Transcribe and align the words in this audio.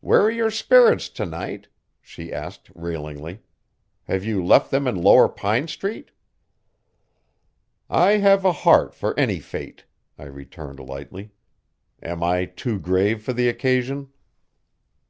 "Where 0.00 0.20
are 0.20 0.30
your 0.30 0.50
spirits 0.50 1.08
to 1.08 1.24
night?" 1.24 1.68
she 2.02 2.30
asked 2.34 2.70
railingly. 2.74 3.38
"Have 4.04 4.26
you 4.26 4.44
left 4.44 4.70
them 4.70 4.86
in 4.86 4.96
lower 5.00 5.26
Pine 5.26 5.68
Street?" 5.68 6.10
"I 7.88 8.18
have 8.18 8.44
a 8.44 8.52
heart 8.52 8.94
for 8.94 9.18
any 9.18 9.40
fate," 9.40 9.86
I 10.18 10.24
returned 10.26 10.80
lightly. 10.80 11.30
"Am 12.02 12.22
I 12.22 12.44
too 12.44 12.78
grave 12.78 13.22
for 13.22 13.32
the 13.32 13.48
occasion?" 13.48 14.08